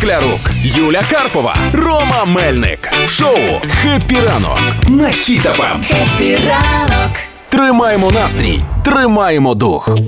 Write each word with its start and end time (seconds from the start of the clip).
Шклярук, 0.00 0.40
Юля 0.62 1.02
Карпова, 1.10 1.54
Рома 1.74 2.24
Мельник. 2.24 2.90
В 3.04 3.10
шоу 3.10 3.36
«Хеппі 3.68 4.16
ранок» 4.28 4.58
на 4.88 5.06
Хіт 5.06 5.12
FM. 5.12 5.80
ранок. 6.48 7.16
Тримаємо 7.48 8.10
настрій, 8.10 8.64
тримаємо 8.84 9.54
дух. 9.54 9.98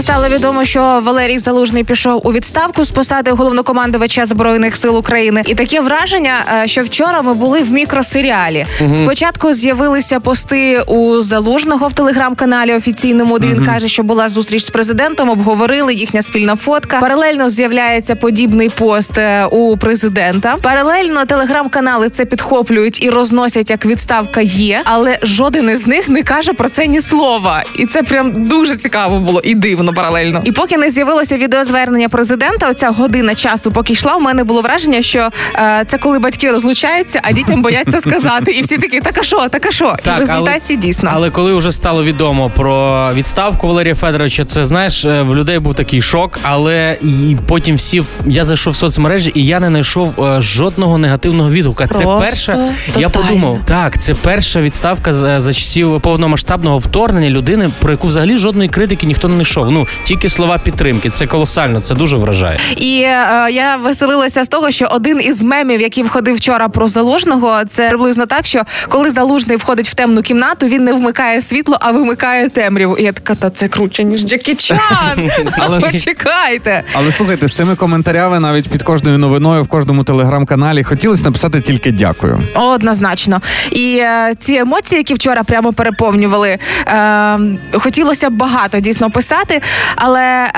Стало 0.00 0.28
відомо, 0.28 0.64
що 0.64 1.00
Валерій 1.04 1.38
Залужний 1.38 1.84
пішов 1.84 2.26
у 2.26 2.32
відставку 2.32 2.84
з 2.84 2.90
посади 2.90 3.30
головнокомандувача 3.30 4.26
збройних 4.26 4.76
сил 4.76 4.98
України. 4.98 5.42
І 5.46 5.54
таке 5.54 5.80
враження, 5.80 6.34
е, 6.62 6.68
що 6.68 6.82
вчора 6.82 7.22
ми 7.22 7.34
були 7.34 7.62
в 7.62 7.72
мікросеріалі. 7.72 8.66
Спочатку 8.98 9.52
з'явилися 9.54 10.20
пости 10.20 10.80
у 10.86 11.22
Залужного 11.22 11.88
в 11.88 11.92
телеграм-каналі 11.92 12.74
офіційному, 12.74 13.38
де 13.38 13.46
він 13.46 13.64
каже, 13.64 13.88
що 13.88 14.02
була 14.02 14.28
зустріч 14.28 14.64
з 14.66 14.70
президентом. 14.70 15.30
Обговорили 15.30 15.94
їхня 15.94 16.22
спільна 16.22 16.56
фотка. 16.56 17.00
Паралельно 17.00 17.50
з'являється 17.50 18.14
подібний 18.16 18.68
пост 18.68 19.18
е, 19.18 19.46
у 19.46 19.76
президента. 19.76 20.56
Паралельно 20.62 21.24
телеграм-канали 21.24 22.08
це 22.08 22.24
підхоплюють 22.24 23.02
і 23.02 23.10
розносять 23.10 23.70
як 23.70 23.86
відставка 23.86 24.40
є, 24.40 24.80
але 24.84 25.18
жоден 25.22 25.70
із 25.70 25.86
них 25.86 26.08
не 26.08 26.22
каже 26.22 26.52
про 26.52 26.68
це 26.68 26.86
ні 26.86 27.00
слова. 27.00 27.62
І 27.78 27.86
це 27.86 28.02
прям 28.02 28.32
дуже 28.32 28.76
цікаво 28.76 29.18
було 29.18 29.40
і 29.44 29.54
дивно 29.54 29.83
паралельно. 29.92 30.40
І 30.44 30.52
поки 30.52 30.76
не 30.76 30.90
з'явилося 30.90 31.36
відеозвернення 31.36 32.08
президента, 32.08 32.70
оця 32.70 32.90
година 32.90 33.34
часу, 33.34 33.72
поки 33.72 33.92
йшла, 33.92 34.16
у 34.16 34.20
мене 34.20 34.44
було 34.44 34.62
враження, 34.62 35.02
що 35.02 35.28
е, 35.56 35.84
це 35.86 35.98
коли 35.98 36.18
батьки 36.18 36.50
розлучаються, 36.50 37.20
а 37.22 37.32
дітям 37.32 37.62
бояться 37.62 38.00
сказати. 38.00 38.52
І 38.52 38.62
всі 38.62 38.78
такі, 38.78 39.00
так 39.00 39.18
а 39.18 39.22
що, 39.22 39.48
так 39.48 39.66
а 39.66 39.70
що? 39.70 39.96
і 40.06 40.10
в 40.10 40.18
результаті 40.18 40.76
дійсно. 40.76 41.10
Але 41.14 41.30
коли 41.30 41.54
вже 41.54 41.72
стало 41.72 42.04
відомо 42.04 42.50
про 42.56 43.10
відставку 43.14 43.68
Валерія 43.68 43.94
Федоровича, 43.94 44.44
це 44.44 44.64
знаєш, 44.64 45.04
е, 45.04 45.22
в 45.22 45.36
людей 45.36 45.58
був 45.58 45.74
такий 45.74 46.02
шок. 46.02 46.38
Але 46.42 46.98
і 47.02 47.36
потім 47.46 47.76
всі 47.76 48.02
я 48.26 48.44
зайшов 48.44 48.72
в 48.72 48.76
соцмережі, 48.76 49.32
і 49.34 49.46
я 49.46 49.60
не 49.60 49.68
знайшов 49.68 50.24
е, 50.24 50.40
жодного 50.40 50.98
негативного 50.98 51.50
відгука. 51.50 51.86
Це 51.86 51.98
Просто 51.98 52.20
перша. 52.20 52.58
Я 52.96 53.08
тотально. 53.08 53.28
подумав, 53.28 53.58
так, 53.64 54.02
це 54.02 54.14
перша 54.14 54.60
відставка 54.60 55.12
за, 55.12 55.40
за 55.40 55.52
часів 55.52 56.00
повномасштабного 56.00 56.78
вторгнення 56.78 57.30
людини, 57.30 57.70
про 57.78 57.90
яку 57.90 58.08
взагалі 58.08 58.38
жодної 58.38 58.68
критики 58.68 59.06
ніхто 59.06 59.28
не 59.28 59.34
знайшов. 59.34 59.64
Ну 59.74 59.86
тільки 60.04 60.28
слова 60.28 60.58
підтримки. 60.58 61.10
Це 61.10 61.26
колосально, 61.26 61.80
це 61.80 61.94
дуже 61.94 62.16
вражає. 62.16 62.58
І 62.76 63.00
е, 63.00 63.48
я 63.50 63.76
веселилася 63.76 64.44
з 64.44 64.48
того, 64.48 64.70
що 64.70 64.86
один 64.86 65.20
із 65.22 65.42
мемів, 65.42 65.80
який 65.80 66.04
входив 66.04 66.36
вчора 66.36 66.68
про 66.68 66.88
залужного, 66.88 67.64
це 67.68 67.88
приблизно 67.88 68.26
так, 68.26 68.46
що 68.46 68.62
коли 68.88 69.10
залужний 69.10 69.56
входить 69.56 69.88
в 69.88 69.94
темну 69.94 70.22
кімнату, 70.22 70.66
він 70.66 70.84
не 70.84 70.92
вмикає 70.92 71.40
світло, 71.40 71.76
а 71.80 71.90
вимикає 71.92 72.48
темряву. 72.48 72.98
І 72.98 73.02
я 73.02 73.12
така, 73.12 73.34
та 73.34 73.50
це 73.50 73.68
круче 73.68 74.04
ніж 74.04 74.24
Джекі 74.24 74.54
Чан. 74.54 74.78
Але- 75.58 75.80
Почекайте. 75.80 76.82
Але 76.92 77.12
слухайте, 77.12 77.48
з 77.48 77.54
цими 77.56 77.76
коментарями 77.76 78.40
навіть 78.40 78.68
під 78.68 78.82
кожною 78.82 79.18
новиною 79.18 79.62
в 79.62 79.68
кожному 79.68 80.04
телеграм-каналі 80.04 80.82
хотілося 80.82 81.24
написати 81.24 81.60
тільки 81.60 81.90
дякую. 81.92 82.40
Однозначно. 82.54 83.40
І 83.70 83.96
е, 83.96 84.34
ці 84.38 84.54
емоції, 84.54 84.98
які 84.98 85.14
вчора 85.14 85.42
прямо 85.42 85.72
переповнювали, 85.72 86.58
е, 86.86 87.38
хотілося 87.72 88.30
б 88.30 88.32
багато 88.32 88.80
дійсно 88.80 89.10
писати, 89.10 89.60
але 89.96 90.50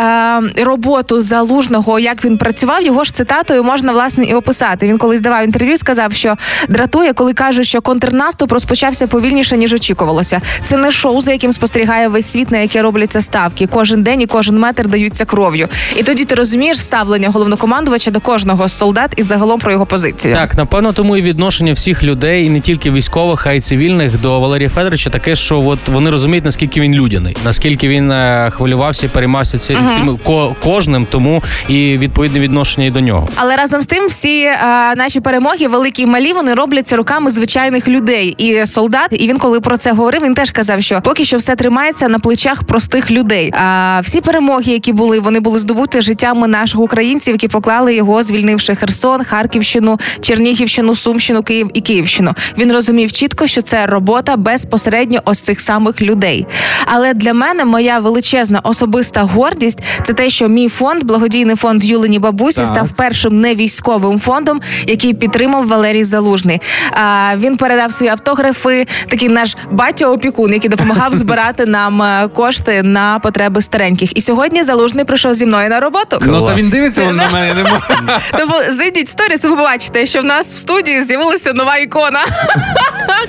е, 0.56 0.64
роботу 0.64 1.20
залужного, 1.20 1.98
як 1.98 2.24
він 2.24 2.38
працював, 2.38 2.82
його 2.82 3.04
ж 3.04 3.14
цитатою 3.14 3.64
можна 3.64 3.92
власне 3.92 4.24
і 4.24 4.34
описати. 4.34 4.88
Він 4.88 4.98
колись 4.98 5.20
давав 5.20 5.44
інтерв'ю, 5.44 5.78
сказав, 5.78 6.12
що 6.12 6.34
дратує, 6.68 7.12
коли 7.12 7.32
кажуть, 7.32 7.66
що 7.66 7.80
контрнаступ 7.80 8.52
розпочався 8.52 9.06
повільніше 9.06 9.56
ніж 9.56 9.72
очікувалося. 9.72 10.40
Це 10.64 10.76
не 10.76 10.90
шоу, 10.90 11.20
за 11.20 11.32
яким 11.32 11.52
спостерігає 11.52 12.08
весь 12.08 12.26
світ, 12.26 12.50
на 12.50 12.58
яке 12.58 12.82
робляться 12.82 13.20
ставки. 13.20 13.66
Кожен 13.66 14.02
день 14.02 14.20
і 14.20 14.26
кожен 14.26 14.58
метр 14.58 14.86
даються 14.86 15.24
кров'ю. 15.24 15.68
І 15.96 16.02
тоді 16.02 16.24
ти 16.24 16.34
розумієш 16.34 16.80
ставлення 16.80 17.28
головнокомандувача 17.28 18.10
до 18.10 18.20
кожного 18.20 18.68
з 18.68 18.72
солдат 18.72 19.12
і 19.16 19.22
загалом 19.22 19.60
про 19.60 19.72
його 19.72 19.86
позицію. 19.86 20.34
Так, 20.34 20.54
напевно, 20.54 20.92
тому 20.92 21.16
і 21.16 21.22
відношення 21.22 21.72
всіх 21.72 22.02
людей, 22.02 22.46
і 22.46 22.50
не 22.50 22.60
тільки 22.60 22.90
військових, 22.90 23.46
а 23.46 23.52
й 23.52 23.60
цивільних 23.60 24.20
до 24.20 24.40
Валерія 24.40 24.68
Федоровича 24.68 25.10
таке, 25.10 25.36
що 25.36 25.60
от 25.60 25.78
вони 25.88 26.10
розуміють, 26.10 26.44
наскільки 26.44 26.80
він 26.80 26.94
людяний, 26.94 27.36
наскільки 27.44 27.88
він 27.88 28.12
е, 28.12 28.52
хвилювався 28.56 28.95
і 29.04 29.08
переймався 29.08 29.58
ці, 29.58 29.76
цим 29.94 30.18
ко- 30.24 30.56
кожним, 30.62 31.06
тому 31.10 31.42
і 31.68 31.98
відповідне 31.98 32.40
відношення 32.40 32.86
і 32.86 32.90
до 32.90 33.00
нього. 33.00 33.28
Але 33.34 33.56
разом 33.56 33.82
з 33.82 33.86
тим, 33.86 34.06
всі 34.08 34.40
е, 34.42 34.58
наші 34.96 35.20
перемоги, 35.20 35.68
великі 35.68 36.02
і 36.02 36.06
малі, 36.06 36.32
вони 36.32 36.54
робляться 36.54 36.96
руками 36.96 37.30
звичайних 37.30 37.88
людей 37.88 38.34
і 38.38 38.66
солдат. 38.66 39.06
І 39.10 39.28
він, 39.28 39.38
коли 39.38 39.60
про 39.60 39.76
це 39.76 39.92
говорив, 39.92 40.22
він 40.22 40.34
теж 40.34 40.50
казав, 40.50 40.82
що 40.82 41.00
поки 41.00 41.24
що 41.24 41.36
все 41.36 41.56
тримається 41.56 42.08
на 42.08 42.18
плечах 42.18 42.62
простих 42.64 43.10
людей. 43.10 43.52
А 43.52 44.00
всі 44.04 44.20
перемоги, 44.20 44.72
які 44.72 44.92
були, 44.92 45.20
вони 45.20 45.40
були 45.40 45.58
здобуті 45.58 46.00
життями 46.00 46.48
наших 46.48 46.80
українців, 46.80 47.34
які 47.34 47.48
поклали 47.48 47.94
його, 47.94 48.22
звільнивши 48.22 48.74
Херсон, 48.74 49.24
Харківщину, 49.24 49.98
Чернігівщину, 50.20 50.94
Сумщину, 50.94 51.42
Київ 51.42 51.70
і 51.74 51.80
Київщину. 51.80 52.32
Він 52.58 52.72
розумів 52.72 53.12
чітко, 53.12 53.46
що 53.46 53.62
це 53.62 53.86
робота 53.86 54.36
безпосередньо 54.36 55.18
ось 55.24 55.40
цих 55.40 55.60
самих 55.60 56.02
людей. 56.02 56.46
Але 56.84 57.14
для 57.14 57.34
мене 57.34 57.64
моя 57.64 57.98
величезна 57.98 58.60
особиста 58.86 59.22
гордість 59.22 59.78
це 60.04 60.12
те, 60.12 60.30
що 60.30 60.48
мій 60.48 60.68
фонд, 60.68 61.04
благодійний 61.04 61.56
фонд 61.56 61.84
Юлині 61.84 62.18
Бабусі, 62.18 62.58
Так. 62.58 62.66
став 62.66 62.90
першим 62.92 63.40
невійськовим 63.40 64.18
фондом, 64.18 64.60
який 64.86 65.14
підтримав 65.14 65.66
Валерій 65.66 66.04
Залужний. 66.04 66.60
А, 66.90 67.32
він 67.36 67.56
передав 67.56 67.92
свої 67.92 68.12
автографи, 68.12 68.86
такий 69.08 69.28
наш 69.28 69.56
батя 69.70 70.06
опікун, 70.06 70.52
який 70.52 70.70
допомагав 70.70 71.16
збирати 71.16 71.66
нам 71.66 72.02
е, 72.02 72.28
кошти 72.34 72.82
на 72.82 73.18
потреби 73.18 73.60
стареньких. 73.62 74.16
І 74.16 74.20
сьогодні 74.20 74.62
залужний 74.62 75.04
прийшов 75.04 75.34
зі 75.34 75.46
мною 75.46 75.70
на 75.70 75.80
роботу. 75.80 76.18
Ну 76.26 76.46
та 76.46 76.54
він 76.54 76.68
дивиться 76.68 77.02
он 77.04 77.16
на 77.16 77.30
мене, 77.30 77.54
не. 77.54 77.70
Тому 78.38 78.54
зайдіть 78.68 79.06
в 79.06 79.10
сторіс, 79.10 79.42
ви 79.44 79.50
побачите, 79.50 80.06
що 80.06 80.20
в 80.20 80.24
нас 80.24 80.54
в 80.54 80.58
студії 80.58 81.02
з'явилася 81.02 81.52
нова 81.52 81.76
ікона. 81.76 82.20